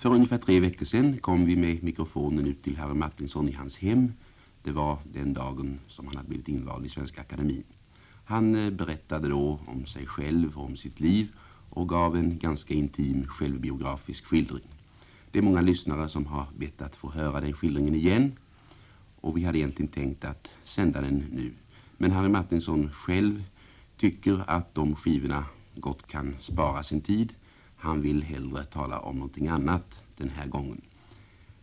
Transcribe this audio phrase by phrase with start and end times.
[0.00, 3.76] För ungefär tre veckor sedan kom vi med mikrofonen ut till Harry Martinsson i hans
[3.76, 4.12] hem.
[4.62, 7.64] Det var den dagen som han hade blivit invald i Svenska Akademin.
[8.24, 11.28] Han eh, berättade då om sig själv och om sitt liv
[11.70, 14.68] och gav en ganska intim självbiografisk skildring.
[15.30, 18.32] Det är många lyssnare som har bett att få höra den skildringen igen
[19.20, 21.52] och vi hade egentligen tänkt att sända den nu.
[21.96, 23.44] Men Harry Martinsson själv
[23.96, 25.44] tycker att de skivorna
[25.74, 27.34] gott kan spara sin tid.
[27.80, 30.80] Han vill hellre tala om någonting annat den här gången.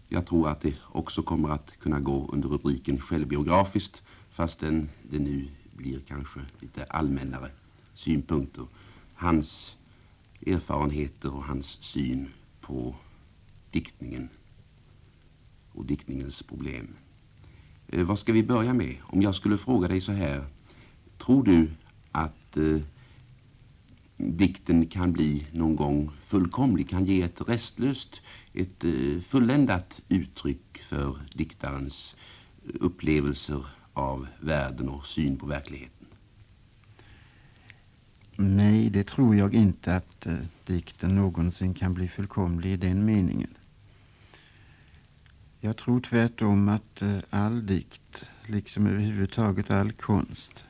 [0.07, 5.47] Jag tror att det också kommer att kunna gå under rubriken självbiografiskt fastän det nu
[5.73, 7.51] blir kanske lite allmännare
[7.93, 8.67] synpunkter.
[9.15, 9.75] Hans
[10.45, 12.29] erfarenheter och hans syn
[12.61, 12.95] på
[13.71, 14.29] diktningen
[15.71, 16.87] och diktningens problem.
[17.87, 18.95] Eh, vad ska vi börja med?
[19.03, 20.45] Om jag skulle fråga dig så här.
[21.17, 21.71] Tror du
[22.11, 22.81] att eh,
[24.17, 28.21] dikten kan bli någon gång fullkomlig, kan ge ett restlöst,
[28.53, 32.15] ett eh, fulländat uttryck för diktarens
[32.65, 36.07] eh, upplevelser av världen och syn på verkligheten?
[38.35, 43.53] Nej, det tror jag inte att eh, dikten någonsin kan bli fullkomlig i den meningen.
[45.59, 50.66] Jag tror tvärtom att all dikt, liksom överhuvudtaget all konst,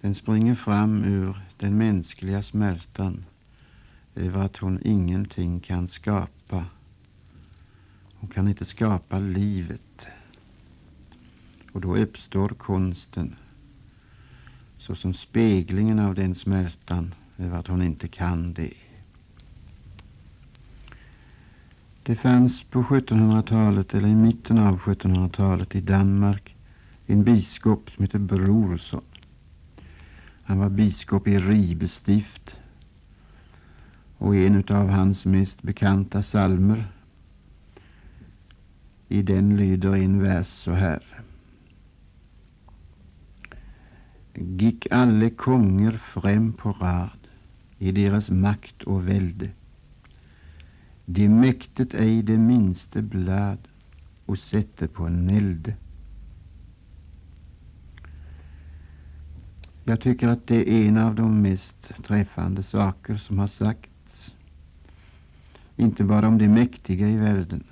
[0.00, 3.24] den springer fram ur den mänskliga smärtan
[4.14, 6.64] över att hon ingenting kan skapa.
[8.14, 10.06] Hon kan inte skapa livet.
[11.72, 13.36] Och då uppstår konsten
[14.78, 18.72] såsom speglingen av den smärtan över att hon inte kan det.
[22.02, 26.56] Det fanns på 1700-talet, eller i mitten av 1700-talet i Danmark,
[27.06, 29.02] en biskop som hette Brorsson.
[30.46, 32.56] Han var biskop i Ribestift
[34.18, 36.86] och en av hans mest bekanta salmer
[39.08, 41.02] i den lyder en vers så här.
[44.34, 47.18] Gick alle konger fram på rad
[47.78, 49.50] i deras makt och välde.
[51.04, 53.58] De mäktet ej det minste blad
[54.26, 55.74] och sätte på en nälde.
[59.88, 64.32] Jag tycker att det är en av de mest träffande saker som har sagts.
[65.76, 67.64] Inte bara om det mäktiga i världen,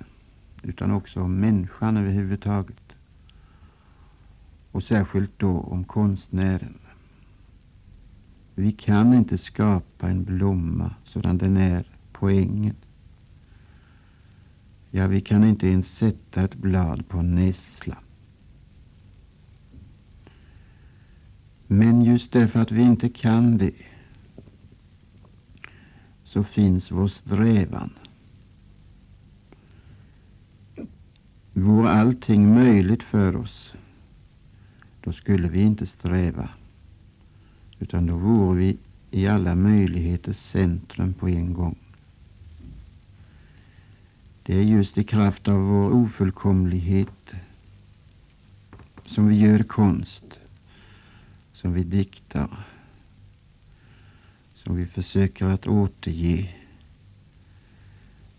[0.63, 2.93] utan också om människan överhuvudtaget.
[4.71, 6.77] Och särskilt då om konstnären.
[8.55, 12.75] Vi kan inte skapa en blomma sådan den är på ängen.
[14.91, 17.97] Ja, vi kan inte ens sätta ett blad på en nässla.
[21.67, 23.71] Men just därför att vi inte kan det
[26.23, 27.89] så finns vår strävan.
[31.53, 33.73] Vore allting möjligt för oss
[35.01, 36.49] då skulle vi inte sträva
[37.79, 38.77] utan då vore vi
[39.11, 41.75] i alla möjligheters centrum på en gång.
[44.43, 47.31] Det är just i kraft av vår ofullkomlighet
[49.03, 50.39] som vi gör konst
[51.55, 52.65] som vi diktar,
[54.55, 56.55] som vi försöker att återge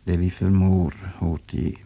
[0.05, 1.79] det vi förmår återge.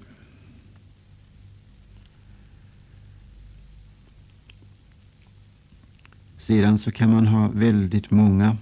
[6.39, 8.57] Sedan så kan man ha väldigt många,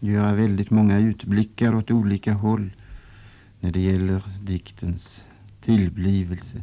[0.00, 2.70] göra väldigt många utblickar åt olika håll
[3.60, 5.22] när det gäller diktens
[5.60, 6.62] tillblivelse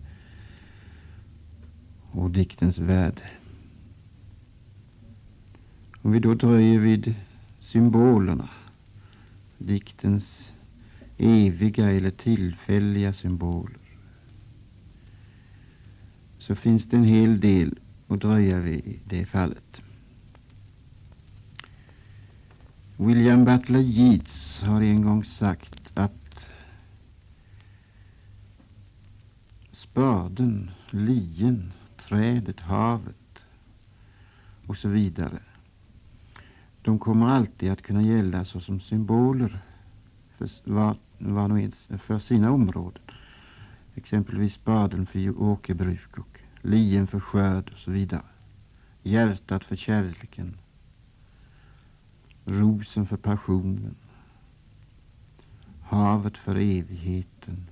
[2.11, 3.21] och diktens värde.
[6.01, 7.15] Om vi då dröjer vid
[7.59, 8.49] symbolerna,
[9.57, 10.51] diktens
[11.17, 13.77] eviga eller tillfälliga symboler,
[16.39, 19.81] så finns det en hel del att dröja vid i det fallet.
[22.97, 26.47] William Butler Yeats har en gång sagt att
[29.71, 31.71] spaden, lien,
[32.07, 33.45] trädet, havet
[34.67, 35.39] och så vidare
[36.81, 39.59] de kommer alltid att kunna gälla såsom symboler
[40.37, 43.01] för, var, var och ens, för sina områden.
[43.95, 48.23] Exempelvis spaden för åkerbruk och lien för skörd och så vidare.
[49.03, 50.57] Hjärtat för kärleken.
[52.45, 53.95] Rosen för passionen.
[55.81, 57.67] Havet för evigheten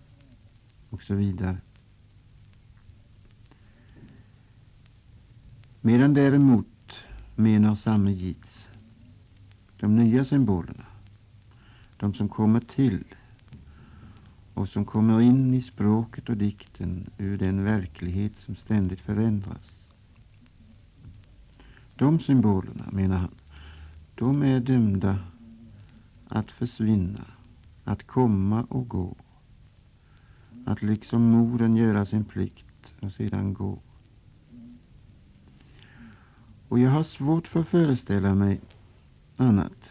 [0.90, 1.58] och så vidare.
[5.82, 6.66] Medan däremot
[7.36, 8.59] menar samme Jits
[9.80, 10.86] de nya symbolerna,
[11.98, 13.04] de som kommer till
[14.54, 19.88] och som kommer in i språket och dikten ur den verklighet som ständigt förändras.
[21.96, 23.36] De symbolerna, menar han,
[24.16, 25.20] de är dömda
[26.28, 27.26] att försvinna,
[27.84, 29.16] att komma och gå.
[30.66, 33.80] Att liksom moren göra sin plikt och sedan gå.
[36.68, 38.62] Och jag har svårt för att föreställa mig
[39.40, 39.90] annat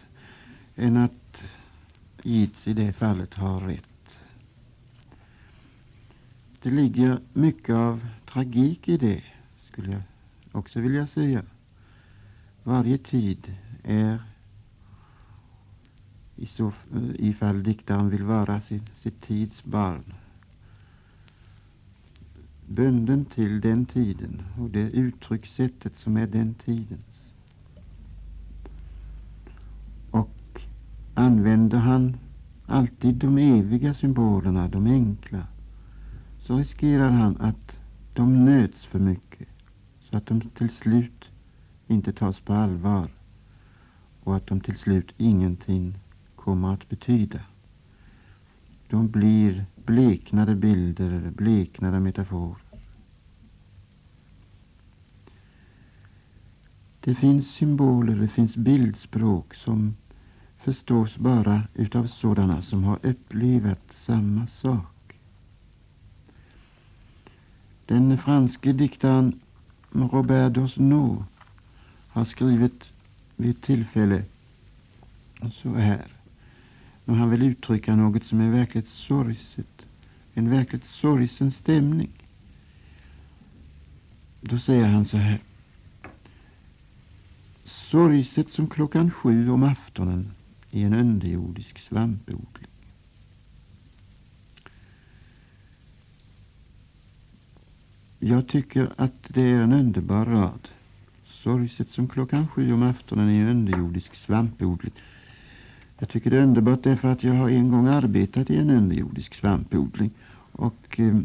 [0.76, 1.44] än att
[2.22, 4.20] Jits i det fallet har rätt.
[6.62, 9.22] Det ligger mycket av tragik i det,
[9.70, 10.02] skulle jag
[10.52, 11.42] också vilja säga.
[12.62, 13.54] Varje tid
[13.84, 14.22] är,
[16.36, 16.72] i så,
[17.14, 20.14] ifall diktaren vill vara sin, sitt tids barn,
[22.66, 26.98] bunden till den tiden och det uttryckssättet som är den tiden.
[30.10, 30.62] Och
[31.18, 32.16] använder han
[32.66, 35.46] alltid de eviga symbolerna, de enkla,
[36.38, 37.76] så riskerar han att
[38.14, 39.48] de nöts för mycket
[40.00, 41.24] så att de till slut
[41.86, 43.08] inte tas på allvar
[44.24, 45.98] och att de till slut ingenting
[46.36, 47.40] kommer att betyda.
[48.88, 52.62] De blir bleknade bilder, bleknade metaforer.
[57.00, 59.94] Det finns symboler, det finns bildspråk som
[60.58, 65.14] förstås bara utav sådana som har upplevt samma sak.
[67.86, 69.40] Den franske diktaren
[69.92, 71.24] Robert Dosno
[72.08, 72.92] har skrivit
[73.36, 74.24] vid ett tillfälle
[75.52, 76.06] så här.
[77.04, 79.86] När han vill uttrycka något som är verkligt sorgset,
[80.34, 82.10] en verkligt sorgsen stämning.
[84.40, 85.40] Då säger han så här.
[87.64, 90.30] Sorgset som klockan sju om aftonen
[90.70, 92.68] i en underjordisk svampodling.
[98.18, 100.68] Jag tycker att det är en underbar rad.
[101.24, 104.92] Sorgset som klockan sju om aftonen i en underjordisk svampodling.
[105.98, 109.34] Jag tycker det är underbart därför att jag har en gång arbetat i en underjordisk
[109.34, 110.10] svampodling
[110.52, 111.18] och eh,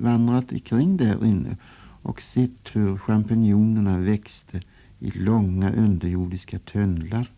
[0.00, 1.56] vandrat ikring där inne
[2.02, 4.62] och sett hur champinjonerna växte
[4.98, 7.30] i långa underjordiska tunnlar.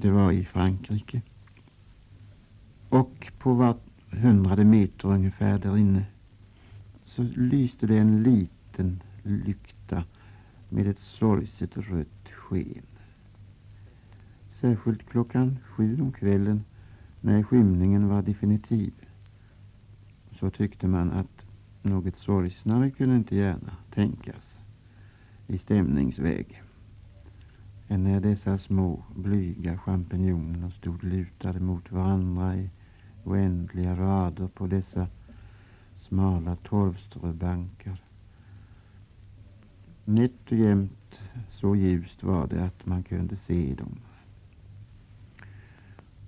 [0.00, 1.22] Det var i Frankrike.
[2.88, 3.76] Och på var
[4.10, 6.04] hundrade meter ungefär där inne
[7.04, 10.04] så lyste det en liten lykta
[10.68, 12.86] med ett sorgset rött sken.
[14.60, 16.64] Särskilt klockan sju om kvällen
[17.20, 18.92] när skymningen var definitiv
[20.40, 21.46] så tyckte man att
[21.82, 24.58] något sorgsnare kunde inte gärna tänkas
[25.46, 26.63] i stämningsväg
[27.94, 32.70] än när dessa små blyga champinjoner stod lutade mot varandra i
[33.24, 35.06] oändliga rader på dessa
[35.96, 38.02] smala torvströbankar.
[40.04, 41.14] Nätt och jämnt
[41.50, 43.98] så ljust var det att man kunde se dem.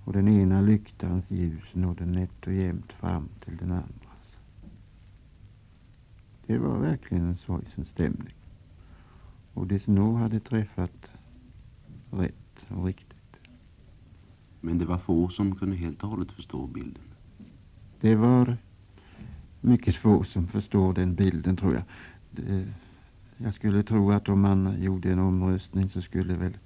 [0.03, 4.37] Och den ena lyktans ljus nådde nätt och jämnt fram till den andras.
[6.45, 8.35] Det var verkligen en sorgsen stämning.
[9.53, 11.16] Och Desno hade träffat
[12.17, 13.07] rätt och riktigt.
[14.61, 17.03] Men det var få som kunde helt och hållet förstå bilden.
[18.01, 18.57] Det var
[19.61, 21.83] mycket få som förstår den bilden tror jag.
[22.31, 22.67] Det,
[23.37, 26.57] jag skulle tro att om man gjorde en omröstning så skulle väl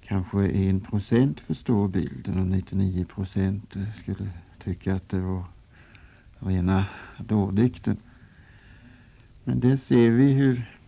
[0.00, 4.30] kanske en procent förstå bilden och 99 procent skulle
[4.64, 5.44] tycka att det var
[6.38, 6.84] rena
[7.18, 7.96] dådikten.
[9.44, 10.78] Men det ser vi hur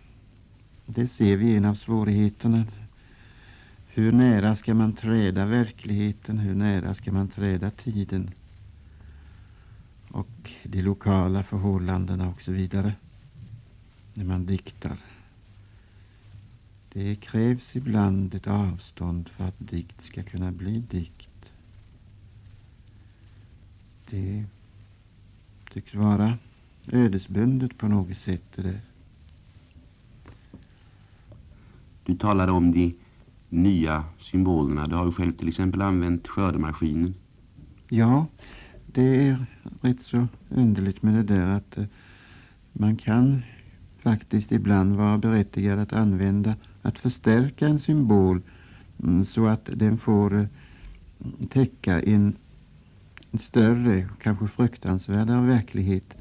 [0.87, 2.64] det ser vi en av svårigheterna.
[3.96, 6.38] Hur nära ska man träda verkligheten?
[6.38, 8.30] Hur nära ska man träda tiden?
[10.10, 12.94] Och de lokala förhållandena och så vidare.
[14.14, 14.96] När man diktar.
[16.92, 21.52] Det krävs ibland ett avstånd för att dikt ska kunna bli dikt.
[24.10, 24.44] Det
[25.72, 26.38] tycks vara
[26.86, 28.44] ödesbundet på något sätt.
[28.54, 28.80] Det där.
[32.04, 32.94] Du talade om de
[33.54, 34.87] nya symbolerna.
[34.87, 37.14] Du har ju själv till exempel använt skördemaskinen.
[37.88, 38.26] Ja,
[38.87, 39.46] det är
[39.80, 41.84] rätt så underligt med det där att eh,
[42.73, 43.42] man kan
[43.99, 48.42] faktiskt ibland vara berättigad att använda, att förstärka en symbol
[49.02, 50.46] mm, så att den får eh,
[51.50, 52.37] täcka en,
[53.40, 56.14] större, kanske fruktansvärdare verklighet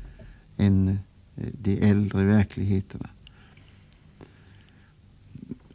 [0.57, 0.89] än
[1.35, 3.09] eh, de äldre verkligheterna.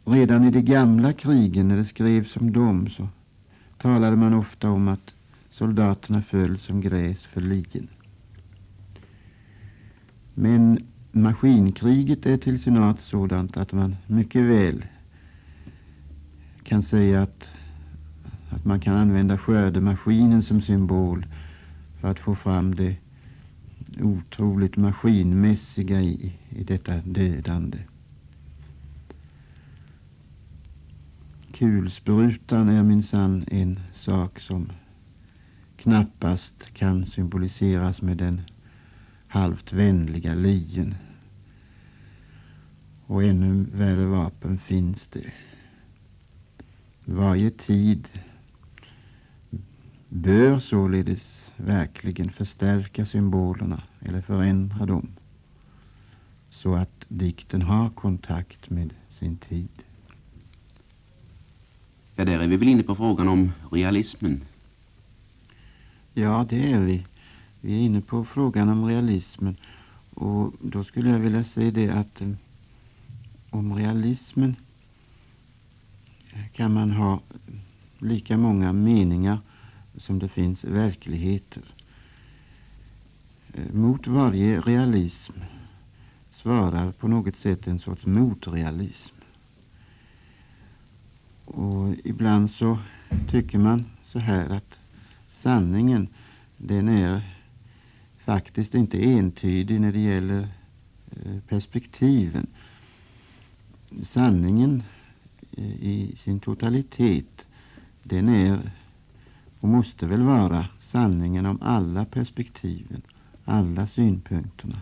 [0.09, 3.07] Redan i de gamla krigen, när det skrevs om dem, så
[3.77, 5.13] talade man ofta om att
[5.49, 7.87] soldaterna föll som gräs för ligen.
[10.33, 10.79] Men
[11.11, 14.85] maskinkriget är till sin art sådant att man mycket väl
[16.63, 17.49] kan säga att,
[18.49, 21.25] att man kan använda skördemaskinen som symbol
[22.01, 22.95] för att få fram det
[24.01, 27.77] otroligt maskinmässiga i, i detta dödande.
[31.59, 34.71] Kulsprutan är minsann en sak som
[35.77, 38.41] knappast kan symboliseras med den
[39.27, 40.95] halvt vänliga lien.
[43.05, 45.31] Och ännu värre vapen finns det.
[47.05, 48.07] Varje tid
[50.09, 55.07] bör således verkligen förstärka symbolerna eller förändra dem
[56.49, 59.83] så att dikten har kontakt med sin tid.
[62.19, 64.41] Ja, där är vi väl inne på frågan om realismen.
[66.13, 67.05] Ja, det är vi.
[67.61, 69.57] Vi är inne på frågan om realismen.
[70.13, 72.29] Och då skulle jag vilja säga det att eh,
[73.49, 74.55] om realismen
[76.33, 77.19] eh, kan man ha
[77.99, 79.39] lika många meningar
[79.97, 81.63] som det finns verkligheter.
[83.53, 85.33] Eh, mot varje realism
[86.31, 89.18] svarar på något sätt en sorts motrealism.
[91.49, 92.77] Och ibland så
[93.29, 94.79] tycker man så här att
[95.29, 96.07] sanningen
[96.57, 97.21] den är
[98.25, 100.47] faktiskt inte entydig när det gäller
[101.11, 102.47] eh, perspektiven.
[104.03, 104.83] Sanningen
[105.57, 107.45] eh, i sin totalitet
[108.03, 108.71] den är
[109.59, 113.01] och måste väl vara sanningen om alla perspektiven,
[113.45, 114.81] alla synpunkterna.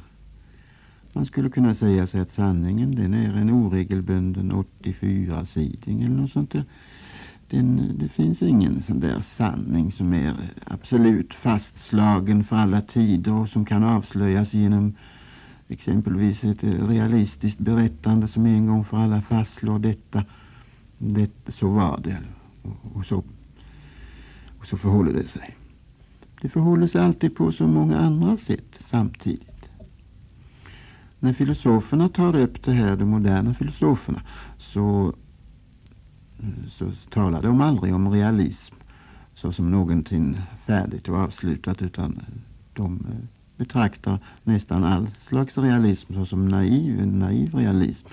[1.17, 6.51] Man skulle kunna säga sig att sanningen den är en oregelbunden 84-siding eller något sånt
[6.51, 6.63] där.
[7.49, 13.49] Den, det finns ingen sån där sanning som är absolut fastslagen för alla tider och
[13.49, 14.95] som kan avslöjas genom
[15.67, 20.23] exempelvis ett eh, realistiskt berättande som en gång för alla fastslår detta.
[20.97, 22.17] det så var det
[22.61, 23.23] och, och, så,
[24.59, 25.55] och så förhåller det sig.
[26.41, 29.56] Det förhåller sig alltid på så många andra sätt samtidigt.
[31.27, 34.21] När filosoferna tar upp det här, de moderna filosoferna,
[34.57, 35.13] så
[36.69, 38.75] så talar de aldrig om realism
[39.35, 42.21] såsom någonting färdigt och avslutat utan
[42.73, 43.05] de
[43.57, 48.07] betraktar nästan all slags realism såsom naiv, en naiv realism.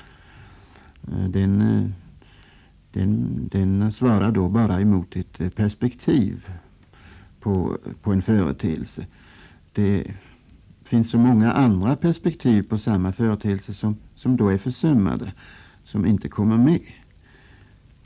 [1.08, 1.90] Eh, den, eh,
[2.92, 6.48] den, den svarar då bara emot ett perspektiv
[7.40, 9.06] på, på en företeelse.
[9.72, 10.14] Det
[10.94, 15.32] finns så många andra perspektiv på samma företeelse som, som då är försummade,
[15.84, 16.80] som inte kommer med.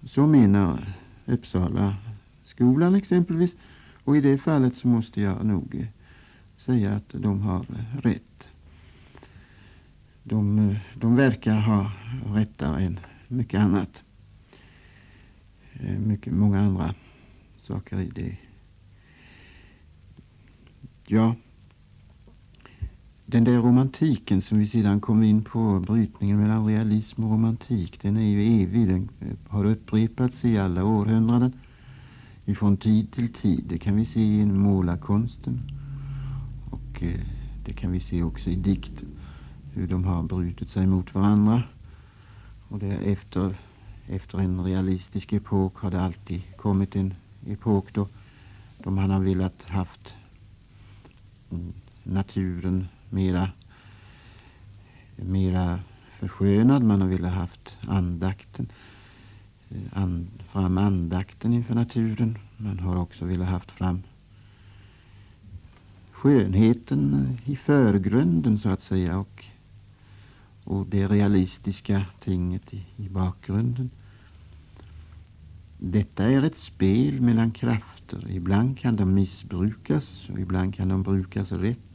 [0.07, 0.95] Så menar
[1.26, 1.97] Uppsala
[2.45, 3.57] skolan exempelvis.
[4.04, 5.88] Och i det fallet så måste jag nog
[6.57, 7.66] säga att de har
[8.02, 8.49] rätt.
[10.23, 11.92] De, de verkar ha
[12.26, 14.02] rättare än mycket annat.
[15.73, 16.95] Eh, mycket, många andra
[17.62, 18.37] saker i det.
[21.07, 21.35] Ja,
[23.31, 28.17] den där romantiken som vi sedan kom in på, brytningen mellan realism och romantik, den
[28.17, 28.89] är ju evig.
[28.89, 31.53] Den eh, har upprepats i alla århundraden.
[32.45, 33.65] Ifrån tid till tid.
[33.69, 35.61] Det kan vi se i målarkonsten.
[36.71, 37.21] Och eh,
[37.65, 39.09] det kan vi se också i dikten.
[39.73, 41.63] Hur de har brutit sig mot varandra.
[42.69, 43.57] Och därefter, efter,
[44.07, 47.15] efter en realistisk epok har det alltid kommit en
[47.47, 48.09] epok då
[48.85, 50.15] de han har velat haft
[51.51, 53.50] mm, naturen mera,
[55.17, 55.81] mera
[56.19, 56.83] förskönad.
[56.83, 58.73] Man har velat haft andakten,
[59.69, 62.38] eh, and, fram andakten inför naturen.
[62.57, 64.03] Man har också velat haft fram
[66.19, 69.45] skönheten i förgrunden så att säga och,
[70.65, 73.91] och det realistiska tinget i, i bakgrunden.
[75.79, 78.31] Detta är ett spel mellan krafter.
[78.31, 81.88] Ibland kan de missbrukas och ibland kan de brukas rätt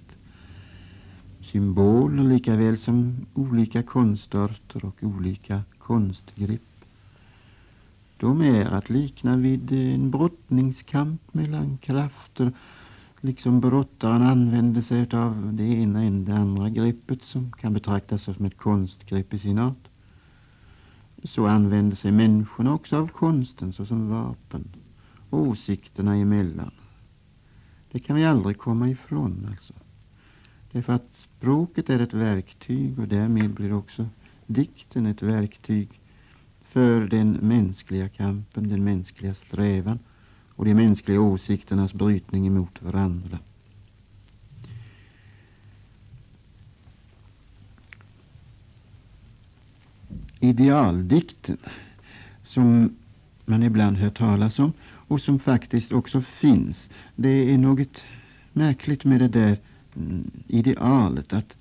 [1.43, 6.61] symboler lika väl som olika konstarter och olika konstgrepp.
[8.17, 12.51] De är att likna vid en brottningskamp mellan krafter,
[13.21, 18.45] liksom brottaren använder sig av det ena än det andra greppet som kan betraktas som
[18.45, 19.87] ett konstgrepp i sin art.
[21.23, 24.67] Så använder sig människorna också av konsten såsom vapen,
[25.29, 26.71] åsikterna emellan.
[27.91, 29.73] Det kan vi aldrig komma ifrån alltså.
[30.73, 34.07] Därför att språket är ett verktyg och därmed blir också
[34.47, 35.89] dikten ett verktyg
[36.61, 39.99] för den mänskliga kampen, den mänskliga strävan
[40.49, 43.39] och de mänskliga åsikternas brytning emot varandra.
[50.39, 51.57] Idealdikten
[52.43, 52.95] som
[53.45, 56.89] man ibland hör talas om och som faktiskt också finns.
[57.15, 58.03] Det är något
[58.53, 59.57] märkligt med det där
[60.47, 61.55] idealet att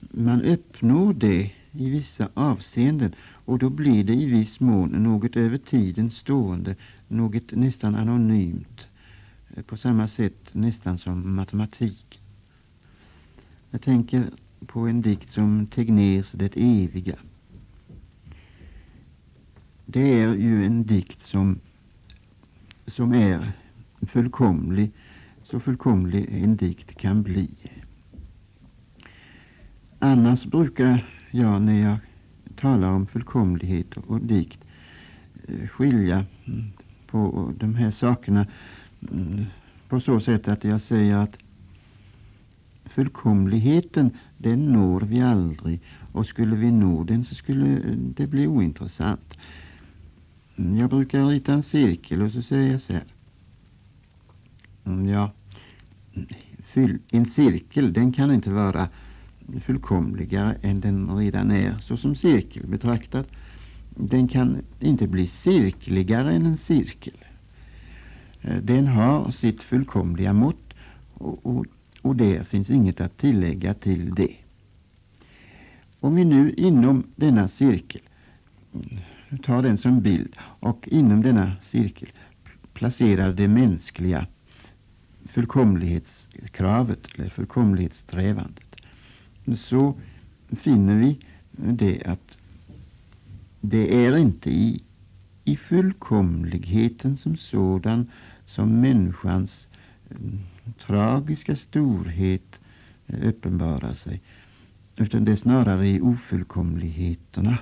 [0.00, 5.58] man uppnår det i vissa avseenden och då blir det i viss mån något över
[5.58, 6.76] tiden stående,
[7.08, 8.86] något nästan anonymt,
[9.54, 12.20] eh, på samma sätt nästan som matematik.
[13.70, 14.30] Jag tänker
[14.66, 17.16] på en dikt som Tegnérs Det eviga.
[19.86, 21.60] Det är ju en dikt som,
[22.86, 23.52] som är
[24.00, 24.90] fullkomlig,
[25.50, 27.48] så fullkomlig en dikt kan bli.
[29.98, 31.96] Annars brukar jag när jag
[32.56, 34.58] talar om fullkomlighet och dikt
[35.48, 36.64] eh, skilja mm,
[37.06, 38.46] på de här sakerna
[39.10, 39.44] mm,
[39.88, 41.36] på så sätt att jag säger att
[42.84, 45.80] fullkomligheten den når vi aldrig
[46.12, 49.38] och skulle vi nå den så skulle det bli ointressant.
[50.56, 53.04] Mm, jag brukar rita en cirkel och så säger jag så här.
[55.12, 55.32] Ja,
[57.10, 58.88] en cirkel den kan inte vara
[59.64, 63.24] fullkomligare än den redan är såsom cirkel betraktad.
[63.90, 67.24] Den kan inte bli cirkligare än en cirkel.
[68.42, 70.74] Eh, den har sitt fullkomliga mått
[71.14, 71.66] och, och,
[72.02, 74.36] och där finns inget att tillägga till det.
[76.00, 78.00] Om vi nu inom denna cirkel
[79.42, 82.08] tar den som bild och inom denna cirkel
[82.72, 84.26] placerar det mänskliga
[85.38, 88.76] fullkomlighetskravet eller fullkomlighetssträvandet
[89.56, 89.94] så
[90.50, 91.18] finner vi
[91.50, 92.38] det att
[93.60, 94.82] det är inte i,
[95.44, 98.10] i fullkomligheten som sådan
[98.46, 99.68] som människans
[100.10, 100.16] eh,
[100.86, 102.60] tragiska storhet
[103.06, 104.20] eh, uppenbarar sig
[104.96, 107.58] utan det är snarare i ofullkomligheterna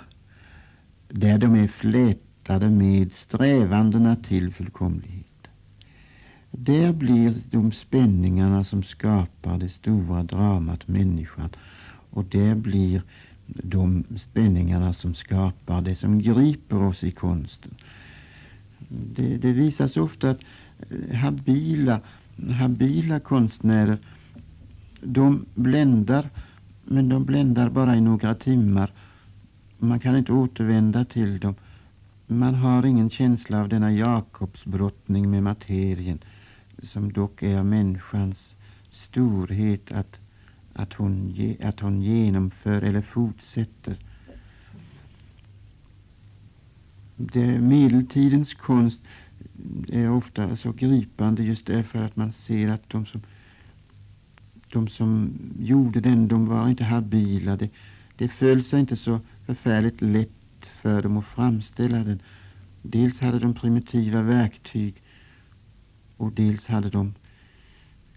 [1.09, 5.27] där de är flätade med strävandena till fullkomlighet.
[6.59, 11.49] Där blir de spänningarna som skapar det stora dramat människan
[12.11, 13.03] och där blir
[13.47, 17.75] de spänningarna som skapar det som griper oss i konsten.
[18.89, 20.41] Det, det visas ofta att
[20.91, 22.01] eh, habila,
[22.51, 23.99] habila konstnärer
[25.01, 26.31] de bländar
[26.85, 28.93] men de bländar bara i några timmar.
[29.79, 31.55] Man kan inte återvända till dem.
[32.27, 36.19] Man har ingen känsla av denna Jakobsbrottning med materien
[36.83, 38.55] som dock är människans
[38.91, 40.19] storhet att
[40.77, 43.97] att hon, att hon genomför eller fortsätter.
[47.17, 49.01] Det, medeltidens konst
[49.89, 53.23] är ofta så gripande just därför att man ser att de som,
[54.73, 57.57] de som gjorde den, de var inte habila.
[57.57, 57.71] Det,
[58.17, 60.31] det föll sig inte så förfärligt lätt
[60.83, 62.23] för dem att framställa den.
[62.83, 65.03] Dels hade de primitiva verktyg
[66.17, 67.15] och dels hade de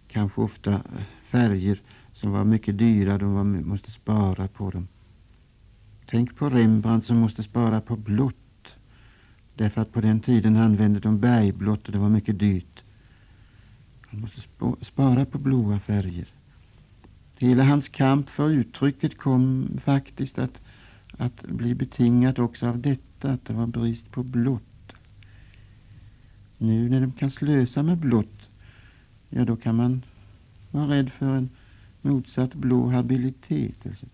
[0.08, 1.82] kanske ofta eh, färger
[2.14, 3.18] som var mycket dyra.
[3.18, 4.88] De var, måste spara på dem.
[6.06, 8.36] Tänk på Rembrandt som måste spara på blått.
[9.56, 12.84] Därför att på den tiden använde de bergblått och det var mycket dyrt.
[14.08, 14.42] Han måste
[14.82, 16.28] spara på blåa färger.
[17.38, 20.62] Hela hans kamp för uttrycket kom faktiskt att,
[21.18, 24.64] att bli betingat också av detta, att det var brist på blått.
[26.62, 28.50] Nu när de kan slösa med blått,
[29.30, 30.02] ja då kan man
[30.72, 31.50] vara rädd för en
[32.02, 33.86] motsatt blå habilitet.
[33.86, 34.06] Alltså.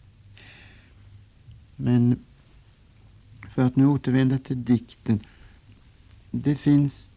[1.75, 2.19] Men
[3.49, 5.19] för att nu återvända till dikten.
[6.31, 7.09] Det finns,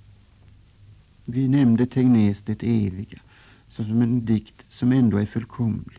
[1.25, 3.21] vi nämnde Tegnérs Det eviga,
[3.69, 5.99] som en dikt som ändå är fullkomlig.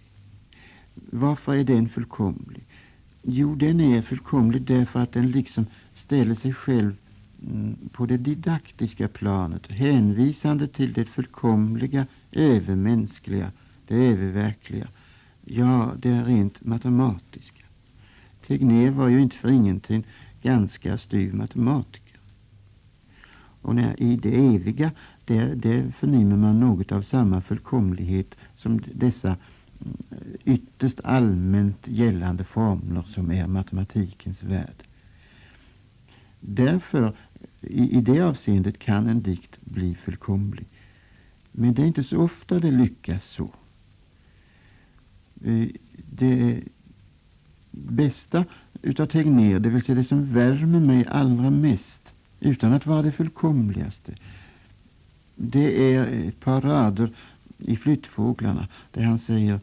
[0.96, 2.64] Varför är den fullkomlig?
[3.24, 6.96] Jo, den är fullkomlig därför att den liksom ställer sig själv
[7.48, 13.52] Mm, på det didaktiska planet, hänvisande till det fullkomliga, övermänskliga
[13.90, 14.88] det öververkliga,
[15.46, 17.66] ja, det rent matematiska.
[18.48, 20.04] Tegnér var ju inte för ingenting
[20.42, 22.20] ganska styv matematiker.
[23.62, 24.92] Och när, i det eviga,
[25.26, 29.98] där, där förnimmer man något av samma fullkomlighet som dessa mm,
[30.46, 34.84] ytterst allmänt gällande formler som är matematikens värld.
[36.40, 37.14] Därför,
[37.62, 40.66] i, i det avseendet kan en dikt bli fullkomlig.
[41.52, 43.50] Men det är inte så ofta det lyckas så.
[45.44, 45.68] Eh,
[46.12, 46.62] det
[47.72, 48.46] bästa
[48.82, 52.02] utav Tegnér, det vill säga det som värmer mig allra mest,
[52.40, 54.16] utan att vara det fullkomligaste,
[55.36, 57.12] det är ett par rader
[57.58, 59.60] i Flyttfåglarna där han säger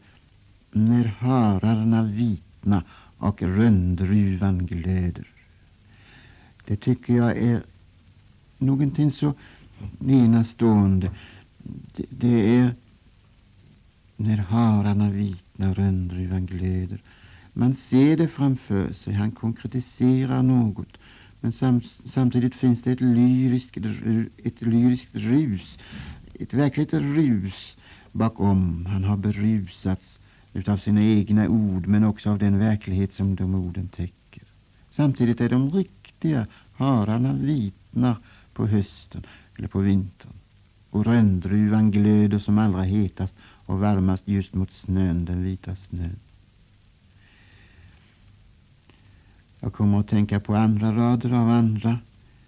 [0.71, 2.83] När hararna vitna
[3.17, 5.36] och rönndruvan glöder.
[6.67, 7.63] Det tycker jag är
[8.57, 9.33] någonting så
[10.07, 11.11] enastående.
[11.95, 12.75] Det, det är
[14.15, 17.01] när hararna vitna och rönndruvan glöder.
[17.53, 20.97] Man ser det framför sig, han konkretiserar något.
[21.39, 23.77] Men sam, samtidigt finns det ett lyriskt,
[24.43, 25.79] ett lyriskt rus,
[26.33, 27.77] ett verkligt rus
[28.11, 28.85] bakom.
[28.85, 30.19] Han har berusats
[30.53, 34.43] utav sina egna ord men också av den verklighet som de orden täcker.
[34.91, 35.69] Samtidigt är de
[36.17, 36.47] riktiga.
[36.75, 38.17] Hararna vitnar
[38.53, 39.23] på hösten
[39.57, 40.33] eller på vintern
[40.89, 46.19] och rönndruvan glöder som allra hetast och varmast just mot snön, den vita snön.
[49.59, 51.99] Jag kommer att tänka på andra rader av andra.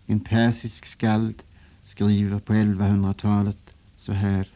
[0.06, 1.44] En persisk skald
[1.84, 4.48] skriver på 1100-talet så här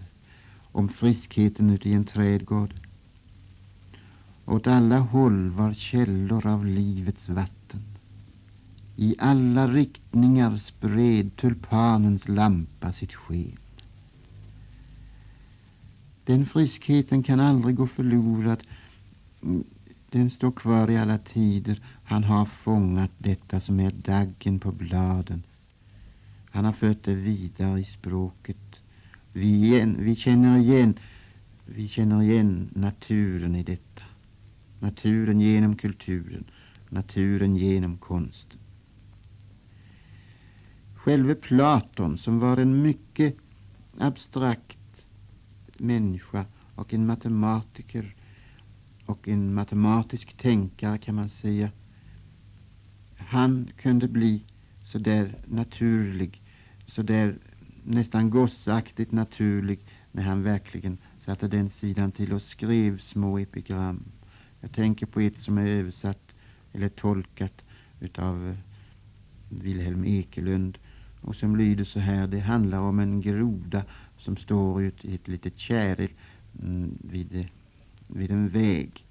[0.71, 2.73] om friskheten ute i en trädgård.
[4.45, 7.62] Åt alla håll var källor av livets vatten.
[8.95, 13.57] I alla riktningar spred tulpanens lampa sitt sken.
[16.25, 18.63] Den friskheten kan aldrig gå förlorad.
[19.43, 19.63] Mm,
[20.09, 21.81] den står kvar i alla tider.
[22.03, 25.43] Han har fångat detta som är daggen på bladen.
[26.49, 28.81] Han har fört det vidare i språket.
[29.31, 30.99] Vi, igen, vi, känner igen,
[31.65, 34.03] vi känner igen naturen i detta.
[34.79, 36.43] Naturen genom kulturen,
[36.89, 38.59] naturen genom konsten.
[41.03, 43.35] Själve Platon, som var en mycket
[43.97, 45.05] abstrakt
[45.77, 48.15] människa och en matematiker
[49.05, 51.71] och en matematisk tänkare kan man säga.
[53.17, 54.43] Han kunde bli
[54.83, 56.41] så där naturlig,
[56.85, 57.37] så där
[57.83, 59.79] nästan gossaktigt naturlig
[60.11, 64.03] när han verkligen satte den sidan till och skrev små epigram.
[64.61, 66.33] Jag tänker på ett som är översatt
[66.73, 67.61] eller tolkat
[67.99, 68.57] utav
[69.49, 70.77] Wilhelm Ekelund
[71.23, 72.27] och som lyder så här.
[72.27, 73.83] Det handlar om en groda
[74.17, 76.09] som står i ett, ett litet käril
[76.61, 77.47] mm, vid,
[78.07, 79.05] vid en väg.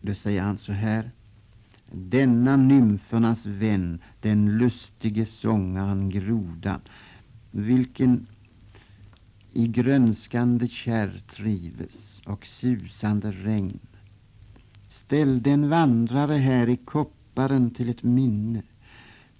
[0.00, 1.10] Då säger han så här.
[1.92, 6.80] Denna nymfernas vän, den lustige sångaren grodan,
[7.50, 8.26] vilken
[9.52, 13.78] i grönskande kärr trives och susande regn,
[14.88, 16.76] ställde en vandrare här i
[17.34, 18.62] läpparen till ett minne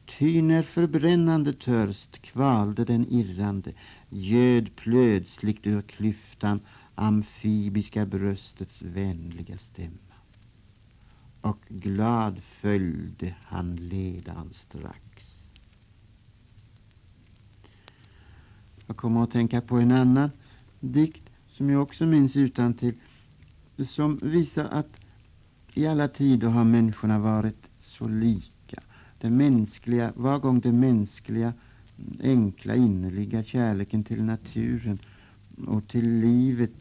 [0.07, 3.73] Ty när förbrännande törst kvalde den irrande,
[4.09, 6.61] göd plötsligt ur klyftan
[6.95, 10.15] amfibiska bröstets vänliga stämma.
[11.41, 15.37] Och glad följde han ledan strax.
[18.87, 20.31] Jag kommer att tänka på en annan
[20.81, 22.95] dikt som jag också minns utan till
[23.89, 25.01] som visar att
[25.75, 28.81] i alla tider har människorna varit så lika
[29.19, 31.53] det mänskliga, var gång det mänskliga,
[32.23, 34.99] enkla, innerliga kärleken till naturen
[35.67, 36.73] och till livet,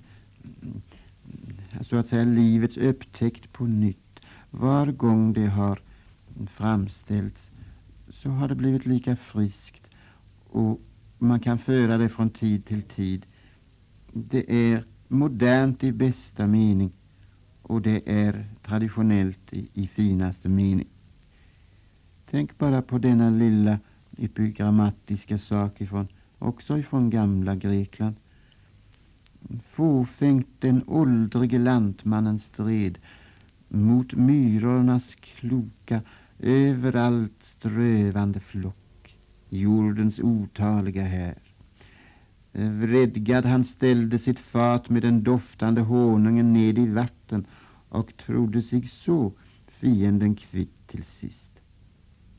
[1.82, 4.20] så att säga livets upptäckt på nytt,
[4.52, 5.82] var gång det har
[6.48, 7.52] framställts
[8.10, 9.84] så har det blivit lika friskt
[10.50, 10.82] och
[11.18, 13.26] man kan föra det från tid till tid.
[14.14, 16.92] Det är modernt i bästa mening
[17.62, 20.88] och det är traditionellt i, i finaste mening.
[22.34, 23.80] Tänk bara på denna lilla
[24.18, 26.08] epigrammatiska sak ifrån,
[26.40, 28.16] också ifrån gamla Grekland.
[29.72, 32.98] Fåfängt den åldrige lantmannen stred
[33.68, 36.02] mot myrornas kloka,
[36.40, 39.18] överallt strövande flock,
[39.50, 41.36] jordens otaliga här.
[42.52, 47.46] Vredgad han ställde sitt fat med den doftande honungen ned i vatten
[47.90, 49.32] och trodde sig så
[49.68, 51.53] fienden kvitt till sist.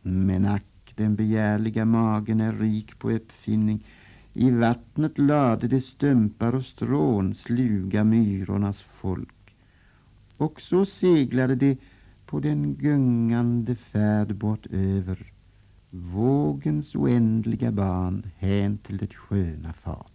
[0.07, 3.87] Men ack, den begärliga magen är rik på uppfinning.
[4.33, 9.55] I vattnet lade de stumpar och strån sluga myrornas folk.
[10.37, 11.77] Och så seglade de
[12.27, 15.33] på den gungande färd bort över
[15.91, 20.14] vågens oändliga ban hän till det sköna fat.